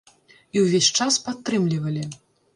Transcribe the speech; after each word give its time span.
І 0.57 0.63
ўвесь 0.63 0.89
час 1.01 1.21
падтрымлівалі. 1.27 2.09